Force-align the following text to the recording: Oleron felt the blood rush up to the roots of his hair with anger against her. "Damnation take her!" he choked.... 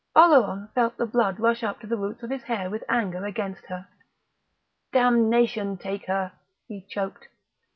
Oleron 0.15 0.69
felt 0.73 0.97
the 0.97 1.05
blood 1.05 1.39
rush 1.39 1.61
up 1.61 1.79
to 1.79 1.85
the 1.85 1.95
roots 1.95 2.23
of 2.23 2.31
his 2.31 2.41
hair 2.41 2.71
with 2.71 2.83
anger 2.89 3.23
against 3.23 3.67
her. 3.67 3.87
"Damnation 4.91 5.77
take 5.77 6.07
her!" 6.07 6.31
he 6.67 6.81
choked.... 6.89 7.27